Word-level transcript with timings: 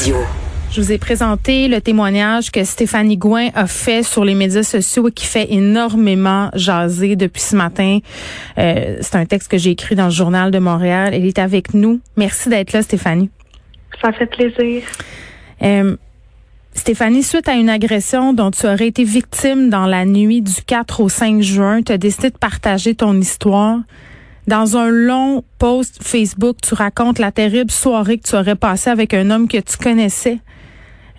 Radio. 0.00 0.16
Je 0.70 0.80
vous 0.80 0.92
ai 0.92 0.98
présenté 0.98 1.68
le 1.68 1.82
témoignage 1.82 2.50
que 2.50 2.64
Stéphanie 2.64 3.18
Gouin 3.18 3.48
a 3.54 3.66
fait 3.66 4.02
sur 4.02 4.24
les 4.24 4.34
médias 4.34 4.62
sociaux 4.62 5.08
et 5.08 5.12
qui 5.12 5.26
fait 5.26 5.52
énormément 5.52 6.48
jaser 6.54 7.16
depuis 7.16 7.42
ce 7.42 7.54
matin. 7.54 7.98
Euh, 8.56 8.96
c'est 9.02 9.16
un 9.16 9.26
texte 9.26 9.50
que 9.50 9.58
j'ai 9.58 9.72
écrit 9.72 9.96
dans 9.96 10.06
le 10.06 10.10
journal 10.10 10.50
de 10.50 10.58
Montréal. 10.58 11.10
Elle 11.12 11.26
est 11.26 11.38
avec 11.38 11.74
nous. 11.74 12.00
Merci 12.16 12.48
d'être 12.48 12.72
là, 12.72 12.80
Stéphanie. 12.80 13.28
Ça 14.00 14.10
fait 14.12 14.24
plaisir. 14.24 14.82
Euh, 15.60 15.96
Stéphanie, 16.72 17.22
suite 17.22 17.48
à 17.48 17.54
une 17.54 17.68
agression 17.68 18.32
dont 18.32 18.50
tu 18.50 18.66
aurais 18.66 18.86
été 18.86 19.04
victime 19.04 19.68
dans 19.68 19.86
la 19.86 20.06
nuit 20.06 20.40
du 20.40 20.62
4 20.66 21.00
au 21.02 21.10
5 21.10 21.42
juin, 21.42 21.82
tu 21.82 21.92
as 21.92 21.98
décidé 21.98 22.30
de 22.30 22.38
partager 22.38 22.94
ton 22.94 23.14
histoire. 23.20 23.80
Dans 24.46 24.76
un 24.76 24.88
long 24.88 25.44
post 25.58 26.02
Facebook, 26.02 26.56
tu 26.62 26.74
racontes 26.74 27.18
la 27.18 27.30
terrible 27.30 27.70
soirée 27.70 28.18
que 28.18 28.28
tu 28.28 28.36
aurais 28.36 28.56
passée 28.56 28.90
avec 28.90 29.14
un 29.14 29.30
homme 29.30 29.48
que 29.48 29.58
tu 29.58 29.76
connaissais. 29.76 30.38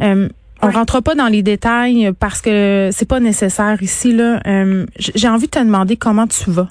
Euh, 0.02 0.28
on 0.64 0.70
rentre 0.70 1.02
pas 1.02 1.16
dans 1.16 1.28
les 1.28 1.43
détails 1.43 2.12
parce 2.20 2.42
que 2.42 2.89
c'est 2.92 3.07
pas 3.07 3.20
nécessaire 3.20 3.82
ici. 3.82 4.14
Là, 4.14 4.39
euh, 4.46 4.86
j'ai 4.98 5.28
envie 5.28 5.46
de 5.46 5.52
te 5.52 5.60
demander 5.60 5.98
comment 5.98 6.28
tu 6.28 6.52
vas 6.52 6.70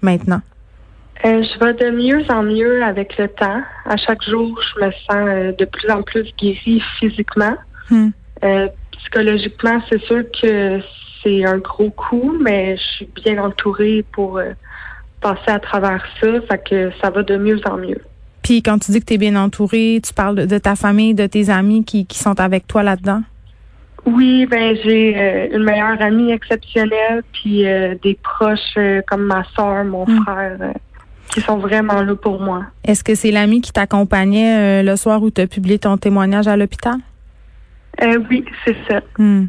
maintenant. 0.00 0.40
Euh, 1.24 1.42
je 1.42 1.58
vais 1.58 1.74
de 1.74 1.90
mieux 1.90 2.24
en 2.30 2.42
mieux 2.42 2.82
avec 2.82 3.18
le 3.18 3.28
temps. 3.28 3.60
À 3.84 3.96
chaque 3.98 4.22
jour, 4.22 4.58
je 4.74 4.84
me 4.86 4.90
sens 4.92 5.56
de 5.58 5.64
plus 5.66 5.90
en 5.90 6.02
plus 6.02 6.30
guérie 6.38 6.82
physiquement. 6.98 7.56
Hmm. 7.90 8.10
psychologiquement, 8.92 9.82
c'est 9.90 10.00
sûr 10.02 10.22
que 10.40 10.80
c'est 11.22 11.44
un 11.44 11.58
gros 11.58 11.90
coup, 11.90 12.36
mais 12.40 12.76
je 12.76 12.82
suis 12.82 13.08
bien 13.22 13.42
entourée 13.42 14.04
pour 14.12 14.40
passer 15.20 15.48
à 15.50 15.58
travers 15.58 16.04
ça. 16.20 16.28
Fait 16.48 16.62
que 16.68 16.90
ça 17.00 17.10
va 17.10 17.22
de 17.22 17.36
mieux 17.36 17.60
en 17.66 17.76
mieux. 17.76 18.00
Puis 18.42 18.62
quand 18.62 18.78
tu 18.78 18.92
dis 18.92 19.00
que 19.00 19.06
tu 19.06 19.14
es 19.14 19.18
bien 19.18 19.36
entourée, 19.36 20.00
tu 20.04 20.14
parles 20.14 20.46
de, 20.46 20.58
ta 20.58 20.74
famille, 20.74 21.14
de 21.14 21.26
tes 21.26 21.50
amis 21.50 21.84
qui, 21.84 22.06
qui 22.06 22.18
sont 22.18 22.40
avec 22.40 22.66
toi 22.66 22.82
là-dedans? 22.82 23.22
Oui, 24.06 24.46
ben 24.46 24.76
j'ai 24.82 25.14
euh, 25.16 25.56
une 25.56 25.64
meilleure 25.64 26.00
amie 26.00 26.32
exceptionnelle, 26.32 27.22
puis 27.32 27.66
euh, 27.66 27.94
des 28.02 28.18
proches 28.22 28.58
euh, 28.76 29.02
comme 29.06 29.24
ma 29.24 29.44
soeur, 29.54 29.84
mon 29.84 30.06
hmm. 30.06 30.22
frère, 30.22 30.58
qui 31.32 31.40
sont 31.42 31.58
vraiment 31.58 32.02
là 32.02 32.14
pour 32.16 32.40
moi. 32.40 32.64
Est-ce 32.82 33.04
que 33.04 33.14
c'est 33.14 33.30
l'ami 33.30 33.60
qui 33.60 33.72
t'accompagnait 33.72 34.82
le 34.82 34.96
soir 34.96 35.22
où 35.22 35.30
tu 35.30 35.42
as 35.42 35.46
publié 35.46 35.78
ton 35.78 35.96
témoignage 35.96 36.48
à 36.48 36.56
l'hôpital? 36.56 36.96
oui, 38.30 38.44
c'est 38.64 38.76
ça. 38.88 39.00
Hmm. 39.18 39.46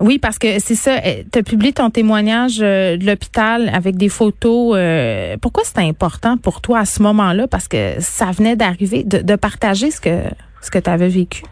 Oui, 0.00 0.18
parce 0.18 0.38
que 0.38 0.58
c'est 0.60 0.74
ça. 0.74 0.96
Eh, 1.04 1.24
tu 1.30 1.38
as 1.38 1.42
publié 1.42 1.74
ton 1.74 1.90
témoignage 1.90 2.60
euh, 2.62 2.96
de 2.96 3.04
l'hôpital 3.04 3.70
avec 3.72 3.96
des 3.96 4.08
photos. 4.08 4.74
Euh, 4.76 5.36
pourquoi 5.40 5.62
c'était 5.62 5.86
important 5.86 6.38
pour 6.38 6.62
toi 6.62 6.80
à 6.80 6.84
ce 6.86 7.02
moment-là? 7.02 7.46
Parce 7.46 7.68
que 7.68 8.00
ça 8.00 8.30
venait 8.30 8.56
d'arriver, 8.56 9.04
de, 9.04 9.36
partager 9.36 9.90
ce 9.90 10.00
que 10.00 10.22
ce 10.62 10.70
que 10.70 10.78
tu 10.78 10.90
avais 10.90 11.08
vécu. 11.08 11.42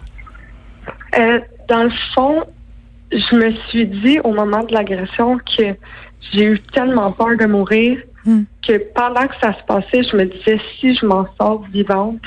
Euh, 1.19 1.41
dans 1.69 1.85
le 1.85 1.93
fond, 2.15 2.45
je 3.13 3.37
me 3.37 3.53
suis 3.69 3.87
dit 3.87 4.19
au 4.21 4.33
moment 4.33 4.63
de 4.65 4.73
l'agression 4.73 5.39
que 5.39 5.75
j'ai 6.33 6.45
eu 6.45 6.61
tellement 6.73 7.13
peur 7.13 7.37
de 7.39 7.47
mourir 7.47 7.99
hmm. 8.25 8.43
que 8.67 8.79
pendant 8.95 9.27
que 9.27 9.35
ça 9.43 9.55
se 9.55 9.65
passait, 9.67 10.03
je 10.03 10.17
me 10.17 10.25
disais 10.25 10.59
si 10.79 10.95
je 10.95 11.05
m'en 11.05 11.27
sors 11.39 11.63
vivante, 11.71 12.21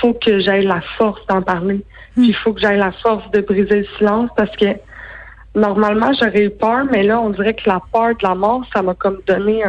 faut 0.00 0.14
que 0.14 0.40
j'aille 0.40 0.66
la 0.66 0.80
force 0.96 1.20
d'en 1.28 1.42
parler. 1.42 1.84
Hmm. 2.16 2.24
il 2.24 2.34
faut 2.34 2.52
que 2.52 2.60
j'aille 2.60 2.78
la 2.78 2.92
force 2.92 3.28
de 3.30 3.40
briser 3.40 3.80
le 3.80 3.86
silence 3.98 4.30
parce 4.36 4.54
que 4.56 4.66
normalement, 5.54 6.12
j'aurais 6.12 6.44
eu 6.44 6.50
peur, 6.50 6.84
mais 6.90 7.02
là, 7.02 7.20
on 7.20 7.30
dirait 7.30 7.54
que 7.54 7.68
la 7.68 7.80
peur 7.92 8.10
de 8.10 8.22
la 8.22 8.34
mort, 8.34 8.64
ça 8.74 8.82
m'a 8.82 8.94
comme 8.94 9.18
donné 9.26 9.62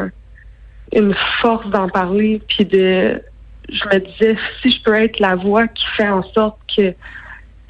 une 0.94 1.16
force 1.42 1.68
d'en 1.70 1.90
parler, 1.90 2.42
puis 2.48 2.66
de, 2.66 3.22
je 3.70 3.86
me 3.86 4.00
disais, 4.00 4.38
si 4.62 4.72
je 4.72 4.84
peux 4.84 4.94
être 4.94 5.20
la 5.20 5.36
voix 5.36 5.68
qui 5.68 5.86
fait 5.98 6.10
en 6.10 6.24
sorte 6.34 6.58
que 6.76 6.94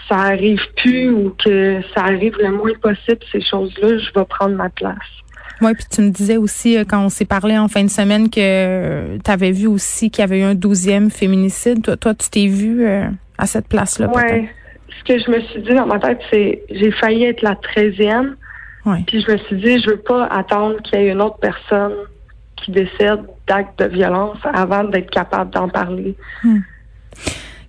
ça 0.09 0.16
arrive 0.16 0.62
plus 0.78 1.09
ou 1.12 1.36
que 1.44 1.82
ça 1.95 2.04
arrive 2.04 2.36
le 2.39 2.52
moins 2.52 2.73
possible, 2.82 3.20
ces 3.32 3.42
choses-là, 3.42 3.98
je 3.98 4.20
vais 4.20 4.26
prendre 4.26 4.56
ma 4.56 4.70
place. 4.70 4.98
Oui, 5.62 5.76
puis 5.76 5.86
tu 5.92 6.02
me 6.02 6.09
disais 6.09 6.38
aussi, 6.38 6.76
euh, 6.76 6.84
quand 6.88 7.06
on 7.06 7.09
s'est 7.09 7.26
parlé 7.26 7.55
en 7.55 7.67
fin 7.67 7.83
de 7.83 7.89
semaine, 7.89 8.32
que 8.32 9.17
tu 9.23 9.32
avais 9.32 9.52
vu 9.52 9.67
aussi 9.67 10.10
qu'il 10.10 10.21
y 10.21 10.23
avait 10.23 10.39
eu 10.39 10.44
un 10.44 10.55
douzième 10.55 11.11
féminicide. 11.11 11.83
Toi, 11.83 11.98
toi 11.98 12.16
tu 12.16 12.30
t'es 12.32 12.48
vu 12.48 12.83
euh, 12.83 13.08
à 13.38 13.45
cette 13.45 13.67
place-là? 13.67 14.10
Oui 14.14 14.48
ce 15.02 15.14
que 15.14 15.20
je 15.20 15.32
me 15.32 15.42
suis 15.42 15.62
dit 15.62 15.73
dans 15.73 15.86
ma 15.88 16.00
tête, 16.00 16.20
c'est 16.32 16.64
j'ai 16.70 16.92
failli 16.92 17.26
être 17.26 17.42
la 17.42 17.56
treizième. 17.56 18.36
Puis 19.08 19.22
je 19.22 19.32
me 19.32 19.38
suis 19.38 19.56
dit, 19.58 19.80
je 19.80 19.92
veux 19.92 19.98
pas 19.98 20.26
attendre 20.26 20.82
qu'il 20.82 21.00
y 21.00 21.04
ait 21.04 21.12
une 21.12 21.22
autre 21.22 21.38
personne 21.38 21.94
qui 22.56 22.72
décède 22.72 23.22
d'actes 23.48 23.78
de 23.80 23.86
violence 23.86 24.38
avant 24.54 24.84
d'être 24.84 25.10
capable 25.12 25.52
d'en 25.52 25.70
parler. 25.70 26.16
Hmm. 26.44 26.60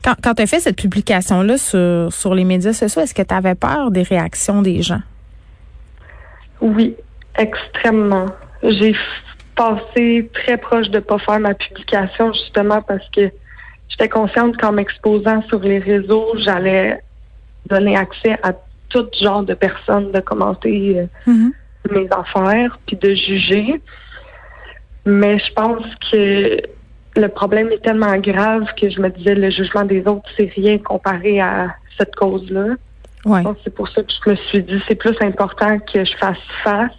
Quand, 0.03 0.15
quand 0.23 0.35
tu 0.35 0.43
as 0.43 0.47
fait 0.47 0.61
cette 0.61 0.77
publication-là 0.77 1.59
sur, 1.59 2.13
sur 2.13 2.35
les 2.35 2.45
médias 2.45 2.73
sociaux, 2.73 3.03
est-ce 3.03 3.15
que 3.15 3.23
tu 3.23 3.35
avais 3.35 3.55
peur 3.55 3.91
des 3.91 4.03
réactions 4.03 4.63
des 4.63 4.83
gens? 4.83 5.03
Oui, 6.61 6.97
extrêmement. 7.39 8.27
J'ai 8.63 8.97
passé 9.55 10.31
très 10.33 10.57
proche 10.57 10.89
de 10.89 10.99
pas 10.99 11.19
faire 11.19 11.41
ma 11.41 11.55
publication 11.55 12.33
justement 12.33 12.81
parce 12.83 13.07
que 13.11 13.31
j'étais 13.89 14.09
consciente 14.09 14.57
qu'en 14.57 14.73
m'exposant 14.73 15.43
sur 15.49 15.61
les 15.61 15.79
réseaux, 15.79 16.35
j'allais 16.39 17.01
donner 17.67 17.97
accès 17.97 18.39
à 18.43 18.53
tout 18.89 19.07
genre 19.21 19.43
de 19.43 19.55
personnes 19.55 20.13
de 20.13 20.21
commenter 20.21 20.99
euh, 20.99 21.07
mm-hmm. 21.31 21.53
mes 21.93 22.09
affaires 22.11 22.79
puis 22.87 22.97
de 22.97 23.15
juger. 23.15 23.81
Mais 25.05 25.39
je 25.39 25.53
pense 25.55 25.85
que 26.11 26.59
le 27.17 27.29
problème 27.29 27.71
est 27.71 27.83
tellement 27.83 28.17
grave 28.19 28.67
que 28.81 28.89
je 28.89 29.01
me 29.01 29.09
disais 29.11 29.35
le 29.35 29.51
jugement 29.51 29.85
des 29.85 30.07
autres, 30.07 30.29
c'est 30.37 30.51
rien 30.55 30.79
comparé 30.79 31.41
à 31.41 31.75
cette 31.99 32.15
cause-là. 32.15 32.77
Ouais. 33.25 33.43
C'est 33.63 33.75
pour 33.75 33.89
ça 33.89 34.03
que 34.03 34.13
je 34.25 34.31
me 34.31 34.37
suis 34.37 34.63
dit 34.63 34.83
c'est 34.89 34.95
plus 34.95 35.17
important 35.21 35.79
que 35.79 36.05
je 36.05 36.17
fasse 36.17 36.39
face 36.65 36.93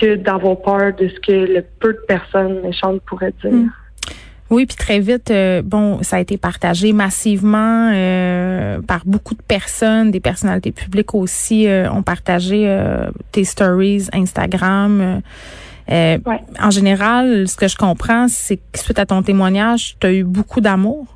que 0.00 0.16
d'avoir 0.16 0.60
peur 0.60 0.94
de 0.94 1.08
ce 1.08 1.20
que 1.20 1.32
le 1.32 1.64
peu 1.80 1.92
de 1.92 2.00
personnes 2.06 2.60
méchantes 2.62 3.00
pourraient 3.06 3.34
dire. 3.42 3.52
Mm. 3.52 3.70
Oui, 4.48 4.66
puis 4.66 4.76
très 4.76 5.00
vite, 5.00 5.30
euh, 5.30 5.60
bon, 5.62 6.02
ça 6.02 6.16
a 6.16 6.20
été 6.20 6.36
partagé 6.36 6.92
massivement 6.92 7.90
euh, 7.92 8.80
par 8.80 9.00
beaucoup 9.04 9.34
de 9.34 9.42
personnes, 9.42 10.12
des 10.12 10.20
personnalités 10.20 10.70
publiques 10.70 11.14
aussi 11.14 11.66
euh, 11.66 11.90
ont 11.90 12.02
partagé 12.02 12.46
tes 13.32 13.44
stories 13.44 14.08
Instagram. 14.12 15.20
En 15.88 16.70
général, 16.70 17.48
ce 17.48 17.56
que 17.56 17.66
je 17.66 17.76
comprends, 17.76 18.28
c'est 18.28 18.56
que 18.56 18.78
suite 18.78 18.98
à 18.98 19.06
ton 19.06 19.22
témoignage, 19.22 19.96
tu 20.00 20.06
as 20.06 20.12
eu 20.12 20.24
beaucoup 20.24 20.60
d'amour? 20.60 21.06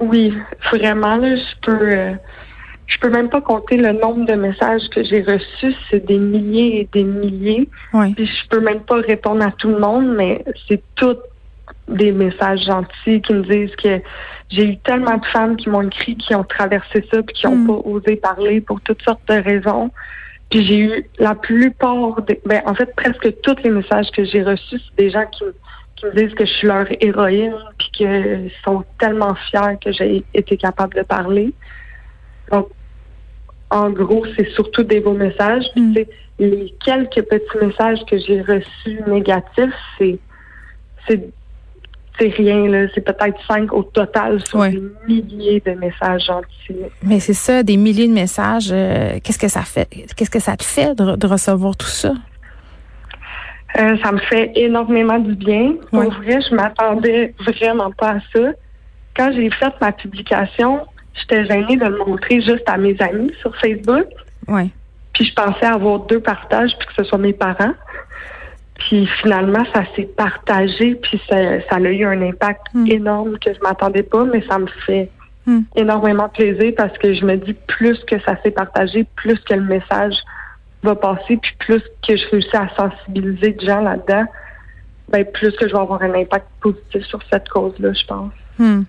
Oui, 0.00 0.32
vraiment. 0.72 1.16
Là, 1.16 1.36
je 1.36 1.60
peux, 1.60 2.16
je 2.86 2.98
peux 2.98 3.10
même 3.10 3.28
pas 3.28 3.42
compter 3.42 3.76
le 3.76 3.92
nombre 3.92 4.24
de 4.24 4.34
messages 4.34 4.88
que 4.90 5.04
j'ai 5.04 5.22
reçus. 5.22 5.74
C'est 5.90 6.06
des 6.06 6.18
milliers 6.18 6.80
et 6.80 6.88
des 6.92 7.04
milliers. 7.04 7.68
Oui. 7.92 8.14
Puis 8.14 8.26
je 8.26 8.48
peux 8.48 8.60
même 8.60 8.80
pas 8.80 8.96
répondre 8.96 9.42
à 9.44 9.52
tout 9.52 9.68
le 9.68 9.78
monde, 9.78 10.14
mais 10.16 10.42
c'est 10.66 10.82
tout 10.94 11.16
des 11.88 12.12
messages 12.12 12.64
gentils 12.64 13.20
qui 13.20 13.34
me 13.34 13.42
disent 13.42 13.74
que 13.76 14.00
j'ai 14.50 14.66
eu 14.66 14.76
tellement 14.78 15.16
de 15.16 15.24
femmes 15.26 15.56
qui 15.56 15.68
m'ont 15.68 15.82
écrit, 15.82 16.16
qui 16.16 16.34
ont 16.34 16.44
traversé 16.44 17.04
ça, 17.10 17.22
puis 17.22 17.34
qui 17.34 17.46
n'ont 17.46 17.56
mm. 17.56 17.66
pas 17.66 17.88
osé 17.88 18.16
parler 18.16 18.60
pour 18.60 18.80
toutes 18.82 19.02
sortes 19.02 19.26
de 19.28 19.34
raisons. 19.34 19.90
Puis 20.50 20.66
j'ai 20.66 20.78
eu 20.78 21.10
la 21.18 21.34
plupart, 21.34 22.20
des, 22.22 22.40
ben, 22.44 22.62
en 22.66 22.74
fait, 22.74 22.94
presque 22.94 23.40
tous 23.42 23.56
les 23.64 23.70
messages 23.70 24.10
que 24.10 24.24
j'ai 24.24 24.42
reçus, 24.42 24.78
c'est 24.78 25.04
des 25.04 25.10
gens 25.10 25.24
qui, 25.26 25.44
qui, 25.96 26.06
me 26.06 26.12
disent 26.12 26.34
que 26.34 26.44
je 26.44 26.52
suis 26.52 26.68
leur 26.68 26.86
héroïne, 27.00 27.56
puis 27.78 27.90
qu'ils 27.92 28.50
sont 28.64 28.84
tellement 28.98 29.34
fiers 29.50 29.78
que 29.82 29.92
j'ai 29.92 30.24
été 30.34 30.56
capable 30.56 30.94
de 30.94 31.02
parler. 31.02 31.54
Donc, 32.50 32.68
en 33.70 33.88
gros, 33.88 34.26
c'est 34.36 34.50
surtout 34.50 34.82
des 34.82 35.00
beaux 35.00 35.14
messages. 35.14 35.64
Puis, 35.74 35.82
mm. 35.82 36.04
les 36.38 36.74
quelques 36.84 37.22
petits 37.22 37.64
messages 37.64 38.04
que 38.04 38.18
j'ai 38.18 38.42
reçus 38.42 39.00
négatifs, 39.06 39.72
c'est 39.98 40.18
c'est 42.18 42.28
rien, 42.28 42.68
là. 42.68 42.86
C'est 42.94 43.00
peut-être 43.00 43.38
cinq 43.46 43.72
au 43.72 43.82
total 43.82 44.44
sur 44.46 44.62
des 44.62 44.82
milliers 45.08 45.62
de 45.64 45.72
messages 45.72 46.26
gentils. 46.26 46.82
Mais 47.02 47.20
c'est 47.20 47.32
ça, 47.32 47.62
des 47.62 47.76
milliers 47.76 48.08
de 48.08 48.12
messages. 48.12 48.70
Euh, 48.70 49.18
qu'est-ce 49.22 49.38
que 49.38 49.48
ça 49.48 49.62
fait? 49.62 49.88
Qu'est-ce 50.16 50.30
que 50.30 50.40
ça 50.40 50.56
te 50.56 50.64
fait 50.64 50.94
de, 50.94 51.26
recevoir 51.26 51.76
tout 51.76 51.86
ça? 51.86 52.12
Euh, 53.78 53.96
ça 54.02 54.12
me 54.12 54.18
fait 54.18 54.52
énormément 54.54 55.18
du 55.18 55.34
bien. 55.34 55.74
Pour 55.90 56.12
vrai, 56.12 56.38
je 56.48 56.54
m'attendais 56.54 57.34
vraiment 57.46 57.90
pas 57.90 58.10
à 58.10 58.18
ça. 58.34 58.50
Quand 59.16 59.32
j'ai 59.32 59.50
fait 59.50 59.72
ma 59.80 59.92
publication, 59.92 60.80
j'étais 61.14 61.46
gênée 61.46 61.76
de 61.76 61.86
le 61.86 61.98
montrer 62.04 62.40
juste 62.42 62.68
à 62.68 62.76
mes 62.76 62.96
amis 63.00 63.32
sur 63.40 63.56
Facebook. 63.56 64.06
Ouais. 64.48 64.68
Puis 65.14 65.24
je 65.24 65.34
pensais 65.34 65.66
avoir 65.66 66.00
deux 66.00 66.20
partages, 66.20 66.72
puis 66.78 66.88
que 66.88 66.94
ce 66.98 67.04
soit 67.04 67.18
mes 67.18 67.32
parents. 67.32 67.74
Puis 68.88 69.06
finalement, 69.20 69.64
ça 69.74 69.84
s'est 69.94 70.08
partagé, 70.16 70.94
puis 70.96 71.20
ça, 71.28 71.36
ça, 71.68 71.76
a 71.76 71.80
eu 71.80 72.04
un 72.04 72.20
impact 72.22 72.62
hmm. 72.74 72.86
énorme 72.90 73.38
que 73.38 73.52
je 73.54 73.60
m'attendais 73.60 74.02
pas, 74.02 74.24
mais 74.24 74.42
ça 74.48 74.58
me 74.58 74.66
fait 74.86 75.10
hmm. 75.46 75.60
énormément 75.76 76.28
plaisir 76.28 76.72
parce 76.76 76.96
que 76.98 77.14
je 77.14 77.24
me 77.24 77.36
dis 77.36 77.54
plus 77.68 77.98
que 78.04 78.20
ça 78.22 78.36
s'est 78.42 78.50
partagé, 78.50 79.06
plus 79.16 79.38
que 79.40 79.54
le 79.54 79.62
message 79.62 80.14
va 80.82 80.96
passer, 80.96 81.36
puis 81.36 81.52
plus 81.58 81.82
que 82.06 82.16
je 82.16 82.28
réussis 82.30 82.56
à 82.56 82.68
sensibiliser 82.76 83.52
des 83.52 83.66
gens 83.66 83.80
là-dedans, 83.80 84.24
ben 85.08 85.24
plus 85.24 85.52
que 85.52 85.68
je 85.68 85.72
vais 85.72 85.80
avoir 85.80 86.02
un 86.02 86.14
impact 86.14 86.46
positif 86.60 87.04
sur 87.04 87.20
cette 87.30 87.48
cause-là, 87.48 87.92
je 87.92 88.06
pense. 88.06 88.32
Hmm. 88.58 88.82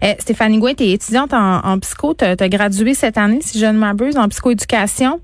Eh, 0.00 0.14
Stéphanie 0.18 0.58
Gouin, 0.58 0.74
tu 0.74 0.84
es 0.84 0.92
étudiante 0.92 1.34
en, 1.34 1.78
psycho. 1.80 2.14
Tu 2.14 2.24
as, 2.24 2.48
gradué 2.48 2.94
cette 2.94 3.18
année, 3.18 3.40
si 3.42 3.58
je 3.58 3.66
ne 3.66 3.78
m'abuse, 3.78 4.16
en 4.16 4.28
psychoéducation. 4.28 5.20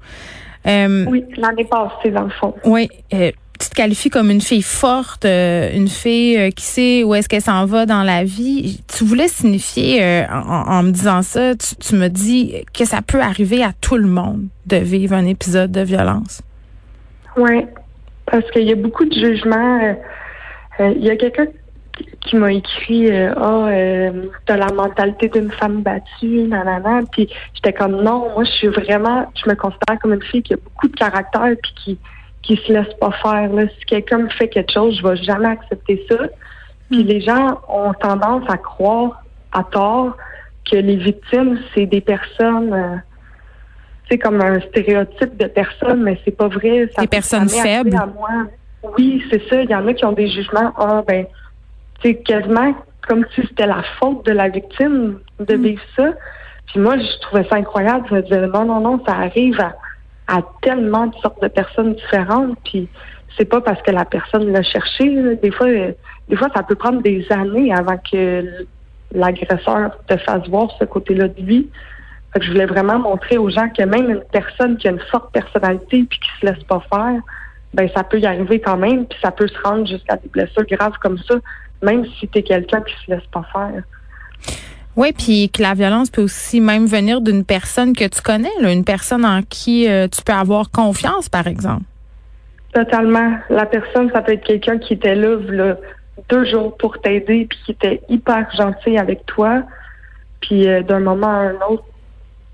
Euh, 0.66 1.04
oui, 1.08 1.24
l'année 1.36 1.64
passée, 1.64 2.10
dans 2.10 2.24
le 2.24 2.30
fond. 2.30 2.54
Oui. 2.64 2.88
Euh, 3.14 3.30
tu 3.58 3.68
te 3.68 3.74
qualifies 3.74 4.10
comme 4.10 4.30
une 4.30 4.40
fille 4.40 4.62
forte, 4.62 5.24
euh, 5.24 5.70
une 5.74 5.88
fille 5.88 6.52
qui 6.52 6.64
sait 6.64 7.04
où 7.04 7.14
est-ce 7.14 7.28
qu'elle 7.28 7.42
s'en 7.42 7.66
va 7.66 7.86
dans 7.86 8.02
la 8.02 8.24
vie. 8.24 8.82
Tu 8.86 9.04
voulais 9.04 9.28
signifier, 9.28 10.24
en, 10.30 10.82
me 10.82 10.90
disant 10.90 11.22
ça, 11.22 11.54
tu, 11.54 11.76
tu 11.76 11.94
me 11.94 12.08
dis 12.08 12.64
que 12.72 12.84
ça 12.84 13.02
peut 13.02 13.20
arriver 13.20 13.62
à 13.62 13.72
tout 13.80 13.96
le 13.96 14.08
monde 14.08 14.46
de 14.66 14.76
vivre 14.76 15.14
un 15.14 15.26
épisode 15.26 15.72
de 15.72 15.82
violence. 15.82 16.42
Oui, 17.36 17.66
parce 18.26 18.50
qu'il 18.50 18.64
y 18.64 18.72
a 18.72 18.76
beaucoup 18.76 19.04
de 19.04 19.14
jugements. 19.14 19.96
Il 20.80 21.04
y 21.04 21.10
a 21.10 21.16
quelqu'un 21.16 21.46
qui 22.26 22.36
m'a 22.36 22.52
écrit 22.52 23.10
euh, 23.10 23.32
ah 23.36 23.50
oh, 23.52 23.66
euh, 23.66 24.26
t'as 24.46 24.56
la 24.56 24.72
mentalité 24.72 25.28
d'une 25.28 25.50
femme 25.50 25.82
battue 25.82 26.42
nanana 26.42 27.00
puis 27.12 27.28
j'étais 27.54 27.72
comme 27.72 28.02
non 28.02 28.30
moi 28.34 28.44
je 28.44 28.50
suis 28.50 28.68
vraiment 28.68 29.30
je 29.34 29.48
me 29.48 29.54
considère 29.54 29.98
comme 30.00 30.14
une 30.14 30.22
fille 30.22 30.42
qui 30.42 30.54
a 30.54 30.56
beaucoup 30.56 30.88
de 30.88 30.96
caractère 30.96 31.54
puis 31.62 31.74
qui 31.74 31.98
qui 32.46 32.56
se 32.56 32.72
laisse 32.72 32.92
pas 33.00 33.10
faire 33.10 33.52
là 33.52 33.64
si 33.78 33.84
quelqu'un 33.86 34.18
me 34.18 34.28
fait 34.28 34.48
quelque 34.48 34.72
chose 34.72 34.96
je 34.98 35.06
vais 35.06 35.16
jamais 35.16 35.48
accepter 35.48 36.04
ça 36.08 36.16
puis 36.90 37.02
hmm. 37.02 37.06
les 37.06 37.20
gens 37.20 37.60
ont 37.68 37.92
tendance 37.94 38.44
à 38.48 38.56
croire 38.56 39.22
à 39.52 39.64
tort 39.64 40.16
que 40.70 40.76
les 40.76 40.96
victimes 40.96 41.58
c'est 41.74 41.86
des 41.86 42.00
personnes 42.00 42.72
euh, 42.72 42.96
c'est 44.08 44.18
comme 44.18 44.40
un 44.40 44.60
stéréotype 44.60 45.36
de 45.36 45.46
personnes 45.46 46.02
mais 46.02 46.20
c'est 46.24 46.36
pas 46.36 46.48
vrai 46.48 46.88
ça 46.94 47.02
des 47.02 47.08
personnes 47.08 47.48
faibles 47.48 47.96
oui 48.96 49.22
c'est 49.30 49.42
ça 49.48 49.62
il 49.62 49.70
y 49.70 49.74
en 49.74 49.86
a 49.86 49.94
qui 49.94 50.04
ont 50.04 50.12
des 50.12 50.28
jugements 50.28 50.72
ah 50.76 51.02
ben 51.06 51.26
c'est 52.02 52.14
quasiment 52.16 52.74
comme 53.06 53.24
si 53.34 53.42
c'était 53.42 53.66
la 53.66 53.82
faute 53.98 54.24
de 54.26 54.32
la 54.32 54.48
victime 54.48 55.18
de 55.40 55.54
mm. 55.54 55.62
vivre 55.62 55.82
ça. 55.96 56.12
Puis 56.66 56.80
moi, 56.80 56.96
je 56.98 57.20
trouvais 57.20 57.44
ça 57.48 57.56
incroyable. 57.56 58.06
Je 58.10 58.14
me 58.14 58.22
disais, 58.22 58.46
non, 58.48 58.64
non, 58.64 58.80
non, 58.80 59.02
ça 59.06 59.14
arrive 59.14 59.60
à, 59.60 59.74
tellement 60.60 61.06
de 61.06 61.14
sortes 61.16 61.42
de 61.42 61.48
personnes 61.48 61.94
différentes. 61.94 62.58
Puis 62.64 62.88
c'est 63.36 63.44
pas 63.44 63.60
parce 63.60 63.80
que 63.82 63.90
la 63.90 64.04
personne 64.04 64.50
l'a 64.52 64.62
cherché. 64.62 65.36
Des 65.42 65.50
fois, 65.50 65.68
des 65.68 66.36
fois, 66.36 66.48
ça 66.54 66.62
peut 66.62 66.74
prendre 66.74 67.02
des 67.02 67.26
années 67.30 67.72
avant 67.72 67.98
que 67.98 68.66
l'agresseur 69.12 69.90
te 70.06 70.16
fasse 70.16 70.48
voir 70.48 70.70
ce 70.78 70.84
côté-là 70.84 71.28
de 71.28 71.40
lui. 71.40 71.70
Fait 72.32 72.40
que 72.40 72.44
je 72.44 72.50
voulais 72.50 72.66
vraiment 72.66 72.98
montrer 72.98 73.38
aux 73.38 73.50
gens 73.50 73.68
que 73.68 73.82
même 73.82 74.10
une 74.10 74.24
personne 74.32 74.76
qui 74.76 74.88
a 74.88 74.90
une 74.90 75.00
forte 75.10 75.32
personnalité 75.32 76.04
puis 76.08 76.18
qui 76.18 76.28
se 76.40 76.46
laisse 76.46 76.64
pas 76.64 76.82
faire, 76.92 77.20
ben 77.72 77.88
ça 77.94 78.02
peut 78.04 78.18
y 78.18 78.26
arriver 78.26 78.60
quand 78.60 78.76
même, 78.76 79.06
puis 79.06 79.18
ça 79.22 79.30
peut 79.30 79.48
se 79.48 79.58
rendre 79.62 79.86
jusqu'à 79.86 80.16
des 80.16 80.28
blessures 80.28 80.64
graves 80.66 80.96
comme 81.00 81.18
ça 81.18 81.36
même 81.82 82.04
si 82.18 82.28
tu 82.28 82.38
es 82.38 82.42
quelqu'un 82.42 82.82
qui 82.82 82.94
se 83.04 83.10
laisse 83.10 83.26
pas 83.32 83.44
faire. 83.52 83.82
Oui, 84.96 85.12
puis 85.12 85.50
que 85.50 85.60
la 85.62 85.74
violence 85.74 86.10
peut 86.10 86.22
aussi 86.22 86.60
même 86.60 86.86
venir 86.86 87.20
d'une 87.20 87.44
personne 87.44 87.94
que 87.94 88.08
tu 88.08 88.22
connais, 88.22 88.50
une 88.62 88.84
personne 88.84 89.26
en 89.26 89.42
qui 89.42 89.88
euh, 89.88 90.08
tu 90.08 90.22
peux 90.22 90.32
avoir 90.32 90.70
confiance, 90.70 91.28
par 91.28 91.46
exemple. 91.46 91.82
Totalement. 92.72 93.38
La 93.50 93.66
personne, 93.66 94.10
ça 94.10 94.22
peut 94.22 94.32
être 94.32 94.44
quelqu'un 94.44 94.78
qui 94.78 94.94
était 94.94 95.14
là, 95.14 95.36
deux 96.30 96.44
jours 96.46 96.76
pour 96.78 96.98
t'aider, 96.98 97.46
puis 97.48 97.58
qui 97.66 97.72
était 97.72 98.00
hyper 98.08 98.46
gentil 98.56 98.96
avec 98.96 99.26
toi. 99.26 99.62
Puis 100.40 100.66
euh, 100.66 100.82
d'un 100.82 101.00
moment 101.00 101.26
à 101.26 101.50
un 101.50 101.56
autre, 101.68 101.84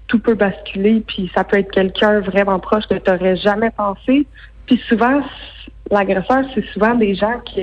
tout 0.09 0.19
peut 0.19 0.35
basculer, 0.35 1.03
puis 1.07 1.31
ça 1.35 1.45
peut 1.45 1.59
être 1.59 1.71
quelqu'un 1.71 2.21
vraiment 2.21 2.59
proche 2.59 2.87
que 2.89 2.95
tu 2.95 3.11
n'aurais 3.11 3.37
jamais 3.37 3.71
pensé. 3.71 4.27
Puis 4.67 4.83
souvent, 4.89 5.23
l'agresseur, 5.91 6.43
c'est 6.55 6.65
souvent 6.73 6.95
des 6.95 7.15
gens 7.15 7.39
qui 7.45 7.63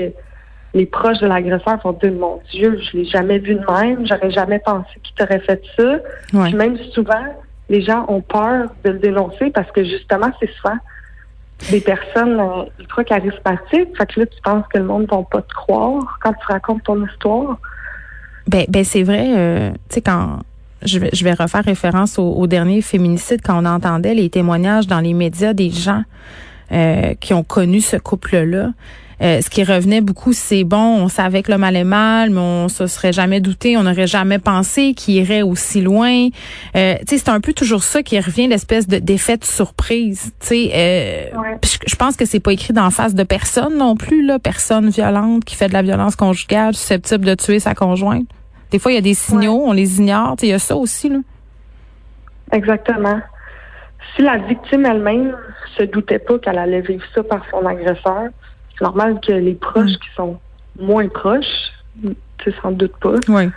les 0.73 0.85
proches 0.85 1.19
de 1.19 1.27
l'agresseur 1.27 1.77
vont 1.83 1.93
dire 1.93 2.11
mon 2.13 2.39
Dieu, 2.51 2.79
je 2.79 2.97
l'ai 2.97 3.05
jamais 3.05 3.39
vu 3.39 3.55
de 3.55 3.71
même, 3.71 4.05
j'aurais 4.05 4.31
jamais 4.31 4.59
pensé 4.59 4.89
qu'il 5.03 5.15
t'aurait 5.15 5.39
fait 5.39 5.61
ça. 5.75 5.99
Puis 6.43 6.53
même 6.53 6.77
souvent, 6.93 7.25
les 7.69 7.81
gens 7.81 8.05
ont 8.07 8.21
peur 8.21 8.69
de 8.83 8.91
le 8.91 8.99
dénoncer 8.99 9.49
parce 9.51 9.71
que 9.71 9.83
justement, 9.83 10.31
c'est 10.39 10.49
souvent 10.53 10.77
des 11.71 11.81
personnes 11.81 12.39
euh, 12.39 12.63
ultra 12.79 13.03
charismatiques. 13.03 13.97
Fait 13.97 14.05
que 14.05 14.19
là, 14.21 14.25
tu 14.25 14.41
penses 14.43 14.65
que 14.73 14.77
le 14.77 14.85
monde 14.85 15.03
ne 15.03 15.07
va 15.07 15.23
pas 15.29 15.41
te 15.41 15.53
croire 15.53 16.17
quand 16.21 16.33
tu 16.33 16.45
racontes 16.47 16.83
ton 16.83 17.05
histoire. 17.05 17.57
Ben, 18.47 18.65
ben 18.69 18.83
c'est 18.83 19.03
vrai, 19.03 19.37
euh, 19.37 19.71
tu 19.71 19.95
sais, 19.95 20.01
quand 20.01 20.39
je 20.83 20.99
vais, 20.99 21.09
je 21.13 21.23
vais 21.23 21.33
refaire 21.33 21.63
référence 21.63 22.17
au, 22.17 22.47
dernier 22.47 22.81
féminicide, 22.81 23.41
quand 23.43 23.61
on 23.61 23.65
entendait 23.65 24.13
les 24.13 24.29
témoignages 24.29 24.87
dans 24.87 25.01
les 25.01 25.13
médias 25.13 25.53
des 25.53 25.69
gens 25.69 26.03
euh, 26.71 27.13
qui 27.19 27.33
ont 27.33 27.43
connu 27.43 27.81
ce 27.81 27.97
couple-là. 27.97 28.69
Euh, 29.21 29.41
ce 29.41 29.49
qui 29.49 29.63
revenait 29.63 30.01
beaucoup, 30.01 30.31
c'est 30.31 30.63
bon, 30.63 30.77
on 30.77 31.07
savait 31.09 31.43
que 31.43 31.51
le 31.51 31.57
mal 31.57 31.75
est 31.75 31.83
mal, 31.83 32.29
mais 32.29 32.39
on 32.39 32.69
se 32.69 32.87
serait 32.87 33.11
jamais 33.11 33.41
douté, 33.41 33.75
on 33.75 33.83
n'aurait 33.83 34.07
jamais 34.07 34.39
pensé 34.39 34.93
qu'il 34.93 35.15
irait 35.15 35.41
aussi 35.41 35.81
loin. 35.81 36.27
Euh, 36.75 36.95
tu 36.99 37.05
sais, 37.07 37.17
c'est 37.17 37.29
un 37.29 37.41
peu 37.41 37.53
toujours 37.53 37.83
ça 37.83 38.01
qui 38.01 38.19
revient, 38.19 38.47
l'espèce 38.47 38.87
de 38.87 38.99
d'effet 38.99 39.37
de 39.37 39.43
surprise. 39.43 40.33
Tu 40.39 40.47
sais, 40.47 40.71
euh, 40.73 41.57
je, 41.85 41.95
pense 41.95 42.15
que 42.15 42.25
c'est 42.25 42.39
pas 42.39 42.53
écrit 42.53 42.73
d'en 42.73 42.91
face 42.91 43.13
de 43.13 43.23
personne 43.23 43.77
non 43.77 43.95
plus 43.95 44.25
là, 44.25 44.39
personne 44.39 44.89
violente 44.89 45.43
qui 45.43 45.55
fait 45.55 45.67
de 45.67 45.73
la 45.73 45.81
violence 45.81 46.15
conjugale, 46.15 46.73
susceptible 46.75 47.25
de 47.25 47.35
tuer 47.35 47.59
sa 47.59 47.75
conjointe. 47.75 48.27
Des 48.71 48.79
fois, 48.79 48.91
il 48.91 48.95
y 48.95 48.99
a 48.99 49.01
des 49.01 49.15
signaux, 49.15 49.63
on 49.65 49.73
les 49.73 49.99
ignore. 49.99 50.35
Il 50.41 50.49
y 50.49 50.53
a 50.53 50.59
ça 50.59 50.75
aussi 50.75 51.09
là. 51.09 51.19
Exactement. 52.51 53.19
Si 54.15 54.21
la 54.21 54.37
victime 54.37 54.85
elle-même 54.85 55.35
se 55.77 55.83
doutait 55.83 56.19
pas 56.19 56.39
qu'elle 56.39 56.57
allait 56.57 56.81
vivre 56.81 57.03
ça 57.13 57.23
par 57.23 57.43
son 57.51 57.65
agresseur, 57.65 58.29
c'est 58.79 58.85
normal 58.85 59.19
que 59.25 59.33
les 59.33 59.53
proches 59.53 59.91
mm. 59.91 59.97
qui 59.97 60.09
sont 60.15 60.39
moins 60.79 61.07
proches, 61.09 61.73
tu 62.37 62.53
s'en 62.61 62.71
doute 62.71 62.93
pas. 63.01 63.15
Oui. 63.27 63.49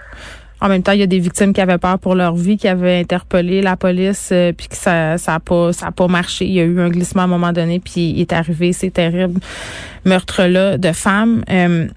En 0.60 0.68
même 0.68 0.82
temps, 0.82 0.92
il 0.92 1.00
y 1.00 1.02
a 1.02 1.08
des 1.08 1.18
victimes 1.18 1.52
qui 1.52 1.60
avaient 1.60 1.78
peur 1.78 1.98
pour 1.98 2.14
leur 2.14 2.36
vie, 2.36 2.56
qui 2.56 2.68
avaient 2.68 3.00
interpellé 3.00 3.62
la 3.62 3.76
police, 3.76 4.30
euh, 4.30 4.52
puis 4.52 4.68
que 4.68 4.76
ça 4.76 5.18
ça 5.18 5.34
a 5.34 5.40
pas 5.40 5.72
ça 5.72 5.88
a 5.88 5.90
pas 5.90 6.06
marché. 6.06 6.46
Il 6.46 6.52
y 6.52 6.60
a 6.60 6.64
eu 6.64 6.80
un 6.80 6.88
glissement 6.88 7.22
à 7.22 7.24
un 7.24 7.28
moment 7.28 7.52
donné, 7.52 7.80
puis 7.80 8.10
il 8.10 8.20
est 8.20 8.32
arrivé 8.32 8.72
ces 8.72 8.90
terribles 8.92 9.40
meurtres 10.04 10.44
là 10.44 10.78
de 10.78 10.92
femmes. 10.92 11.42
Euh, 11.50 11.88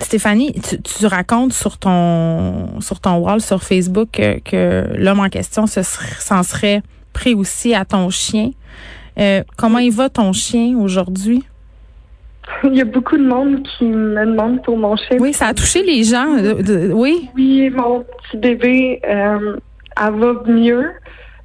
Stéphanie, 0.00 0.54
tu, 0.62 1.06
racontes 1.06 1.52
sur 1.52 1.76
ton 1.76 2.80
sur 2.80 3.00
ton 3.00 3.16
wall 3.16 3.42
sur 3.42 3.62
Facebook 3.62 4.08
que, 4.12 4.96
l'homme 4.96 5.20
en 5.20 5.28
question 5.28 5.66
s'en 5.66 6.42
serait 6.42 6.82
pris 7.12 7.34
aussi 7.34 7.74
à 7.74 7.84
ton 7.84 8.08
chien. 8.08 8.52
Euh, 9.18 9.42
comment 9.56 9.78
il 9.78 9.92
va 9.92 10.08
ton 10.08 10.32
chien 10.32 10.74
aujourd'hui? 10.78 11.44
Il 12.64 12.74
y 12.74 12.80
a 12.80 12.84
beaucoup 12.84 13.16
de 13.16 13.24
monde 13.24 13.62
qui 13.62 13.84
me 13.84 14.24
demande 14.26 14.62
pour 14.62 14.76
mon 14.76 14.96
chien. 14.96 15.18
Oui, 15.20 15.32
ça 15.32 15.48
a 15.48 15.54
touché 15.54 15.82
les 15.82 16.04
gens. 16.04 16.36
oui. 16.92 17.28
Oui, 17.36 17.70
mon 17.70 18.00
petit 18.04 18.36
bébé, 18.36 19.00
euh, 19.08 19.56
elle 20.00 20.14
va 20.14 20.32
mieux. 20.46 20.90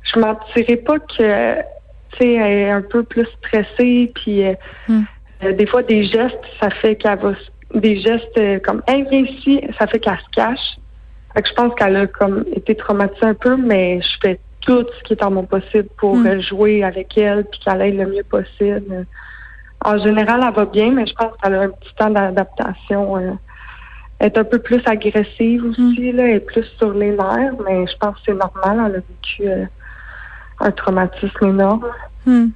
Je 0.04 0.20
m'en 0.20 0.28
mentirais 0.28 0.78
pas 0.78 1.00
que, 1.00 1.56
tu 1.56 2.18
sais, 2.18 2.34
elle 2.34 2.58
est 2.58 2.70
un 2.70 2.82
peu 2.82 3.04
plus 3.04 3.28
stressée, 3.40 4.12
puis 4.16 4.44
euh, 4.44 4.54
hmm. 4.88 5.02
euh, 5.44 5.54
des 5.54 5.66
fois 5.66 5.84
des 5.84 6.04
gestes, 6.04 6.38
ça 6.60 6.70
fait 6.70 6.96
qu'elle 6.96 7.20
va, 7.20 7.34
des 7.74 8.00
gestes 8.00 8.62
comme, 8.64 8.82
hey, 8.88 9.06
viens 9.10 9.24
ici, 9.24 9.62
ça 9.80 9.88
fait 9.88 10.00
qu'elle 10.00 10.18
se 10.18 10.30
cache. 10.36 10.78
Fait 11.34 11.42
que 11.42 11.50
je 11.50 11.54
pense 11.54 11.74
qu'elle 11.76 11.96
a 11.96 12.08
comme 12.08 12.44
été 12.54 12.76
traumatisée 12.76 13.26
un 13.26 13.34
peu, 13.34 13.56
mais 13.56 14.02
je 14.02 14.18
fais 14.22 14.40
tout 14.62 14.86
ce 14.98 15.04
qui 15.04 15.14
est 15.14 15.24
en 15.24 15.32
mon 15.32 15.44
possible 15.46 15.88
pour 15.98 16.16
hmm. 16.16 16.42
jouer 16.42 16.84
avec 16.84 17.18
elle, 17.18 17.46
puis 17.46 17.60
qu'elle 17.60 17.82
aille 17.82 17.98
le 17.98 18.08
mieux 18.08 18.24
possible. 18.24 19.06
En 19.82 19.98
général, 19.98 20.42
elle 20.48 20.54
va 20.54 20.66
bien, 20.66 20.92
mais 20.92 21.06
je 21.06 21.14
pense 21.14 21.34
qu'elle 21.42 21.56
a 21.56 21.62
un 21.62 21.70
petit 21.70 21.94
temps 21.98 22.10
d'adaptation. 22.10 23.18
Euh, 23.18 23.32
elle 24.20 24.28
est 24.28 24.38
un 24.38 24.44
peu 24.44 24.60
plus 24.60 24.82
agressive 24.86 25.66
aussi, 25.66 26.12
mm. 26.12 26.16
là, 26.16 26.24
elle 26.28 26.36
est 26.36 26.40
plus 26.40 26.66
sur 26.78 26.94
les 26.94 27.12
nerfs, 27.12 27.56
mais 27.66 27.86
je 27.88 27.98
pense 27.98 28.16
que 28.16 28.22
c'est 28.28 28.34
normal. 28.34 28.86
Elle 28.88 28.96
a 28.96 29.00
vécu 29.00 29.42
euh, 29.42 29.66
un 30.62 30.72
traumatisme 30.72 31.46
énorme. 31.46 31.86
Mm. 32.26 32.48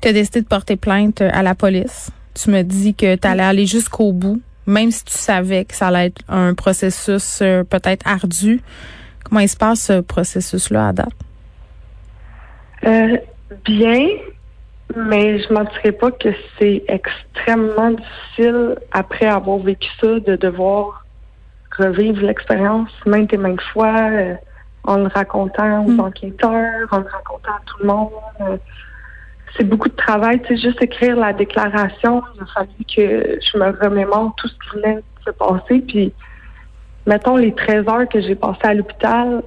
Tu 0.00 0.08
as 0.08 0.12
décidé 0.12 0.42
de 0.42 0.46
porter 0.46 0.76
plainte 0.76 1.20
à 1.20 1.42
la 1.42 1.54
police. 1.54 2.10
Tu 2.34 2.50
me 2.50 2.62
dis 2.62 2.94
que 2.94 3.16
tu 3.16 3.26
allais 3.26 3.42
aller 3.42 3.66
jusqu'au 3.66 4.12
bout, 4.12 4.40
même 4.66 4.90
si 4.90 5.04
tu 5.04 5.12
savais 5.12 5.64
que 5.64 5.74
ça 5.74 5.88
allait 5.88 6.06
être 6.06 6.22
un 6.28 6.54
processus 6.54 7.40
euh, 7.42 7.64
peut-être 7.64 8.06
ardu. 8.06 8.62
Comment 9.24 9.40
il 9.40 9.48
se 9.48 9.56
passe 9.56 9.86
ce 9.86 10.00
processus-là 10.00 10.88
à 10.88 10.92
date? 10.92 11.12
bien, 13.64 14.06
mais 14.96 15.38
je 15.38 15.52
mentirais 15.52 15.92
pas 15.92 16.10
que 16.10 16.28
c'est 16.58 16.82
extrêmement 16.88 17.92
difficile 17.92 18.76
après 18.92 19.26
avoir 19.26 19.58
vécu 19.58 19.88
ça 20.00 20.20
de 20.20 20.36
devoir 20.36 21.04
revivre 21.76 22.22
l'expérience 22.22 22.90
maintes 23.06 23.32
et 23.32 23.36
maintes 23.36 23.60
fois 23.72 23.94
euh, 24.10 24.34
en 24.84 24.96
le 24.96 25.06
racontant 25.08 25.84
aux 25.84 25.90
mm. 25.90 26.00
enquêteurs, 26.00 26.88
en 26.90 26.98
le 26.98 27.08
racontant 27.08 27.52
à 27.52 27.60
tout 27.66 27.76
le 27.80 27.86
monde. 27.86 28.10
Euh, 28.40 28.56
c'est 29.56 29.64
beaucoup 29.64 29.88
de 29.88 29.96
travail, 29.96 30.40
tu 30.42 30.56
sais, 30.56 30.68
juste 30.68 30.82
écrire 30.82 31.16
la 31.16 31.32
déclaration. 31.32 32.22
Il 32.36 32.42
a 32.42 32.46
fallu 32.46 32.84
que 32.96 33.38
je 33.40 33.58
me 33.58 33.70
remémore 33.82 34.32
tout 34.36 34.48
ce 34.48 34.54
qui 34.54 34.76
venait 34.76 34.96
de 34.96 35.02
se 35.24 35.30
passer. 35.30 35.80
Puis, 35.80 36.12
mettons, 37.06 37.36
les 37.36 37.52
13 37.52 37.88
heures 37.88 38.08
que 38.08 38.20
j'ai 38.20 38.36
passées 38.36 38.60
à 38.62 38.74
l'hôpital, 38.74 39.42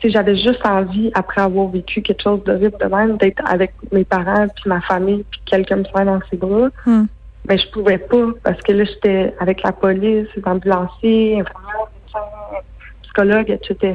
si 0.00 0.10
j'avais 0.10 0.36
juste 0.36 0.64
envie, 0.64 1.10
après 1.14 1.40
avoir 1.40 1.68
vécu 1.68 2.02
quelque 2.02 2.22
chose 2.22 2.42
d'horrible 2.44 2.76
de 2.80 2.86
même, 2.86 3.16
d'être 3.16 3.42
avec 3.46 3.72
mes 3.92 4.04
parents, 4.04 4.46
puis 4.48 4.64
ma 4.66 4.80
famille, 4.82 5.24
puis 5.30 5.40
quelqu'un 5.46 5.76
me 5.76 5.84
soit 5.84 6.04
dans 6.04 6.20
ses 6.30 6.36
bras. 6.36 6.68
Hmm. 6.84 7.04
Mais 7.48 7.58
je 7.58 7.68
pouvais 7.70 7.98
pas 7.98 8.26
parce 8.42 8.60
que 8.62 8.72
là, 8.72 8.84
j'étais 8.84 9.34
avec 9.38 9.62
la 9.62 9.72
police, 9.72 10.26
les 10.36 10.42
ambulanciers, 10.44 11.40
infirmières, 11.40 11.88
psychologue, 13.02 13.50
etc. 13.50 13.94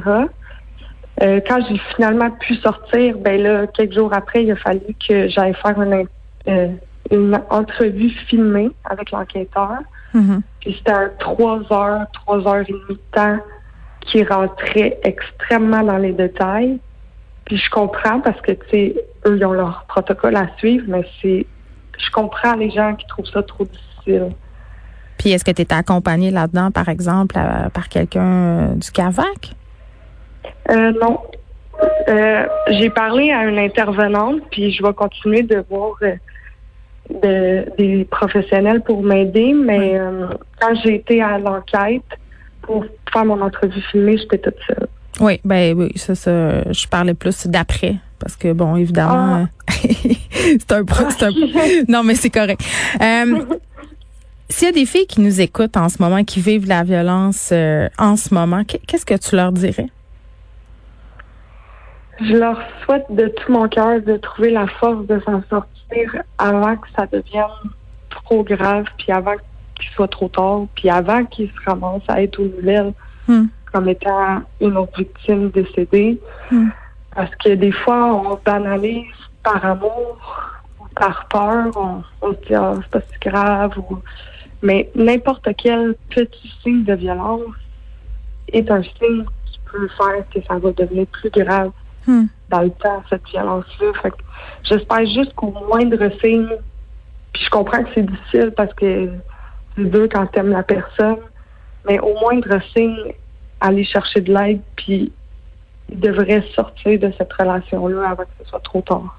Euh, 1.22 1.40
quand 1.46 1.58
j'ai 1.68 1.78
finalement 1.94 2.30
pu 2.30 2.54
sortir, 2.56 3.18
ben 3.18 3.40
là, 3.40 3.66
quelques 3.66 3.94
jours 3.94 4.12
après, 4.12 4.44
il 4.44 4.52
a 4.52 4.56
fallu 4.56 4.80
que 5.06 5.28
j'aille 5.28 5.54
faire 5.54 5.80
une, 5.80 6.06
euh, 6.48 6.68
une 7.10 7.40
entrevue 7.50 8.10
filmée 8.28 8.70
avec 8.84 9.10
l'enquêteur. 9.10 9.78
Mhm. 10.14 10.42
Puis 10.60 10.74
c'était 10.78 10.92
un 10.92 11.10
trois 11.18 11.60
heures, 11.70 12.06
trois 12.12 12.38
heures 12.48 12.64
et 12.66 12.72
demie 12.72 12.82
de 12.88 13.00
temps 13.12 13.38
qui 14.06 14.22
rentrait 14.24 14.98
extrêmement 15.04 15.82
dans 15.82 15.98
les 15.98 16.12
détails. 16.12 16.78
Puis 17.44 17.56
je 17.56 17.70
comprends 17.70 18.20
parce 18.20 18.40
que, 18.40 18.52
tu 18.52 18.68
sais, 18.70 18.94
eux, 19.26 19.36
ils 19.36 19.44
ont 19.44 19.52
leur 19.52 19.84
protocole 19.88 20.36
à 20.36 20.48
suivre, 20.58 20.84
mais 20.88 21.04
c'est. 21.20 21.46
Je 21.98 22.10
comprends 22.10 22.54
les 22.54 22.70
gens 22.70 22.94
qui 22.94 23.06
trouvent 23.06 23.26
ça 23.26 23.42
trop 23.42 23.64
difficile. 23.64 24.30
Puis 25.18 25.30
est-ce 25.30 25.44
que 25.44 25.50
tu 25.50 25.62
étais 25.62 25.74
accompagné 25.74 26.30
là-dedans, 26.30 26.70
par 26.70 26.88
exemple, 26.88 27.36
euh, 27.38 27.68
par 27.68 27.88
quelqu'un 27.88 28.22
euh, 28.22 28.74
du 28.74 28.90
CAVAC? 28.90 29.52
Euh, 30.70 30.92
non. 31.00 31.20
Euh, 32.08 32.46
j'ai 32.70 32.90
parlé 32.90 33.30
à 33.30 33.44
une 33.44 33.58
intervenante, 33.58 34.40
puis 34.50 34.72
je 34.72 34.82
vais 34.82 34.92
continuer 34.92 35.42
de 35.42 35.64
voir 35.68 35.92
euh, 36.02 36.14
de- 37.10 37.76
des 37.76 38.04
professionnels 38.04 38.82
pour 38.82 39.02
m'aider, 39.02 39.52
mais 39.52 39.98
quand 40.60 40.74
j'ai 40.82 40.94
été 40.96 41.22
à 41.22 41.38
l'enquête 41.38 42.02
pour 42.62 42.84
faire 43.12 43.24
mon 43.24 43.40
entrevue 43.40 43.80
filmée, 43.90 44.16
j'étais 44.18 44.38
toute 44.38 44.56
seule. 44.66 44.86
Oui, 45.20 45.40
ben 45.44 45.76
oui, 45.78 45.92
ça, 45.96 46.14
ça, 46.14 46.72
je 46.72 46.86
parlais 46.88 47.14
plus 47.14 47.46
d'après. 47.46 47.96
Parce 48.18 48.36
que, 48.36 48.52
bon, 48.52 48.76
évidemment, 48.76 49.46
c'est 49.68 50.72
un, 50.72 50.84
pro- 50.84 51.10
c'est 51.10 51.24
un- 51.26 51.30
Non, 51.88 52.02
mais 52.02 52.14
c'est 52.14 52.30
correct. 52.30 52.62
Euh, 53.00 53.44
S'il 54.48 54.68
y 54.68 54.70
a 54.70 54.72
des 54.72 54.86
filles 54.86 55.06
qui 55.06 55.20
nous 55.20 55.40
écoutent 55.40 55.76
en 55.76 55.88
ce 55.88 56.00
moment, 56.00 56.22
qui 56.24 56.40
vivent 56.40 56.68
la 56.68 56.82
violence 56.84 57.50
euh, 57.52 57.88
en 57.98 58.16
ce 58.16 58.32
moment, 58.32 58.64
qu'est- 58.64 58.80
qu'est-ce 58.86 59.04
que 59.04 59.14
tu 59.16 59.34
leur 59.36 59.50
dirais? 59.52 59.88
Je 62.20 62.34
leur 62.36 62.60
souhaite 62.84 63.06
de 63.10 63.26
tout 63.28 63.50
mon 63.52 63.68
cœur 63.68 64.00
de 64.02 64.16
trouver 64.18 64.50
la 64.50 64.66
force 64.78 65.06
de 65.06 65.20
s'en 65.24 65.42
sortir 65.50 66.22
avant 66.38 66.76
que 66.76 66.86
ça 66.96 67.06
devienne 67.06 67.44
trop 68.10 68.44
grave, 68.44 68.84
puis 68.98 69.10
avant 69.12 69.32
qu'il 69.32 69.42
soit 69.94 70.08
trop 70.08 70.28
tard, 70.28 70.66
puis 70.74 70.90
avant 70.90 71.24
qu'ils 71.24 71.48
se 71.50 71.70
ramassent 71.70 72.08
à 72.08 72.22
être 72.22 72.38
aux 72.40 72.48
nouvelles 72.48 72.92
Hmm. 73.28 73.44
comme 73.72 73.88
étant 73.88 74.42
une 74.60 74.76
autre 74.76 74.98
victime 74.98 75.50
décédée. 75.50 76.20
Hmm. 76.50 76.70
Parce 77.14 77.30
que 77.36 77.50
des 77.50 77.70
fois, 77.70 78.14
on 78.16 78.38
banalise 78.44 79.04
par 79.44 79.64
amour 79.64 80.18
ou 80.80 80.84
par 80.96 81.26
peur. 81.28 81.66
On, 81.76 82.02
on 82.20 82.32
se 82.32 82.38
dit, 82.48 82.54
ah, 82.54 82.74
c'est 82.82 82.90
pas 82.90 83.00
si 83.00 83.18
grave. 83.28 83.78
Ou... 83.78 83.98
Mais 84.60 84.90
n'importe 84.96 85.48
quel 85.56 85.94
petit 86.10 86.52
signe 86.62 86.82
de 86.82 86.94
violence 86.94 87.42
est 88.52 88.68
un 88.70 88.82
signe 88.82 89.24
qui 89.46 89.60
peut 89.70 89.88
faire 89.96 90.24
que 90.34 90.40
ça 90.48 90.58
va 90.58 90.72
devenir 90.72 91.06
plus 91.06 91.30
grave 91.30 91.70
Hmm. 92.04 92.24
dans 92.50 92.62
le 92.62 92.70
temps, 92.70 93.00
cette 93.08 93.24
violence-là. 93.28 93.92
Fait 94.02 94.12
j'espère 94.64 95.06
juste 95.06 95.32
qu'au 95.36 95.52
moindre 95.68 96.10
signe, 96.20 96.48
puis 97.32 97.44
je 97.44 97.50
comprends 97.50 97.84
que 97.84 97.90
c'est 97.94 98.04
difficile 98.04 98.52
parce 98.56 98.74
que 98.74 99.08
c'est 99.76 99.90
dur 99.90 100.08
quand 100.10 100.26
t'aimes 100.26 100.50
la 100.50 100.62
personne, 100.62 101.18
mais 101.88 101.98
au 102.00 102.18
moindre 102.20 102.58
signe, 102.74 103.12
aller 103.60 103.84
chercher 103.84 104.20
de 104.20 104.32
l'aide, 104.32 104.60
puis 104.76 105.12
il 105.88 106.00
devrait 106.00 106.44
sortir 106.54 106.98
de 106.98 107.12
cette 107.16 107.32
relation-là 107.32 108.10
avant 108.10 108.24
que 108.24 108.30
ce 108.42 108.48
soit 108.48 108.60
trop 108.60 108.82
tard. 108.82 109.18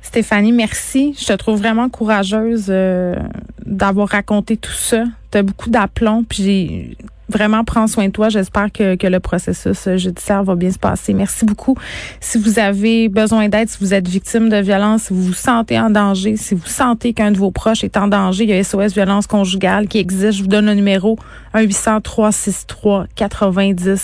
Stéphanie, 0.00 0.52
merci. 0.52 1.14
Je 1.18 1.26
te 1.26 1.32
trouve 1.34 1.58
vraiment 1.58 1.90
courageuse 1.90 2.68
euh, 2.70 3.14
d'avoir 3.66 4.08
raconté 4.08 4.56
tout 4.56 4.72
ça. 4.72 5.04
Tu 5.30 5.38
as 5.38 5.42
beaucoup 5.42 5.68
d'aplomb, 5.68 6.24
puis 6.24 6.42
j'ai 6.42 6.96
vraiment 7.28 7.64
prends 7.64 7.86
soin 7.86 8.06
de 8.06 8.12
toi. 8.12 8.28
J'espère 8.28 8.72
que, 8.72 8.96
que 8.96 9.06
le 9.06 9.20
processus 9.20 9.88
judiciaire 9.96 10.42
va 10.44 10.54
bien 10.54 10.70
se 10.70 10.78
passer. 10.78 11.14
Merci 11.14 11.44
beaucoup. 11.44 11.76
Si 12.20 12.38
vous 12.38 12.58
avez 12.58 13.08
besoin 13.08 13.48
d'aide, 13.48 13.68
si 13.68 13.78
vous 13.80 13.94
êtes 13.94 14.08
victime 14.08 14.48
de 14.48 14.56
violence, 14.56 15.04
si 15.04 15.12
vous 15.12 15.22
vous 15.22 15.32
sentez 15.32 15.78
en 15.78 15.90
danger, 15.90 16.36
si 16.36 16.54
vous 16.54 16.66
sentez 16.66 17.12
qu'un 17.12 17.30
de 17.30 17.38
vos 17.38 17.50
proches 17.50 17.84
est 17.84 17.96
en 17.96 18.08
danger, 18.08 18.44
il 18.44 18.50
y 18.50 18.52
a 18.52 18.62
SOS 18.62 18.94
Violence 18.94 19.26
Conjugale 19.26 19.88
qui 19.88 19.98
existe. 19.98 20.38
Je 20.38 20.42
vous 20.42 20.48
donne 20.48 20.66
le 20.66 20.74
numéro 20.74 21.18
1 21.54 21.62
800 21.62 22.00
363 22.00 23.06
90 23.14 23.98